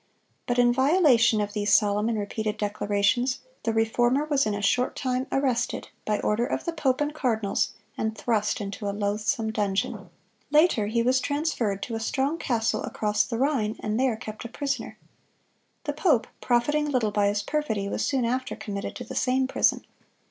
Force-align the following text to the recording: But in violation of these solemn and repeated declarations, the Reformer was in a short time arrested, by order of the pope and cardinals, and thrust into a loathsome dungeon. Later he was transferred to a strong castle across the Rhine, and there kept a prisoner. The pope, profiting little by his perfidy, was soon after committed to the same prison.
But 0.47 0.57
in 0.57 0.73
violation 0.73 1.39
of 1.41 1.53
these 1.53 1.71
solemn 1.75 2.09
and 2.09 2.17
repeated 2.17 2.57
declarations, 2.57 3.41
the 3.61 3.71
Reformer 3.71 4.25
was 4.25 4.47
in 4.47 4.55
a 4.55 4.61
short 4.63 4.95
time 4.95 5.27
arrested, 5.31 5.89
by 6.05 6.19
order 6.21 6.43
of 6.43 6.65
the 6.65 6.73
pope 6.73 7.01
and 7.01 7.13
cardinals, 7.13 7.73
and 7.99 8.17
thrust 8.17 8.59
into 8.59 8.89
a 8.89 8.97
loathsome 8.97 9.51
dungeon. 9.51 10.09
Later 10.49 10.87
he 10.87 11.03
was 11.03 11.19
transferred 11.21 11.83
to 11.83 11.93
a 11.93 11.99
strong 11.99 12.39
castle 12.39 12.81
across 12.81 13.23
the 13.25 13.37
Rhine, 13.37 13.75
and 13.79 13.99
there 13.99 14.15
kept 14.15 14.43
a 14.43 14.49
prisoner. 14.49 14.97
The 15.83 15.93
pope, 15.93 16.25
profiting 16.41 16.89
little 16.89 17.11
by 17.11 17.27
his 17.27 17.43
perfidy, 17.43 17.87
was 17.87 18.03
soon 18.03 18.25
after 18.25 18.55
committed 18.55 18.95
to 18.95 19.03
the 19.03 19.13
same 19.13 19.45
prison. 19.45 19.85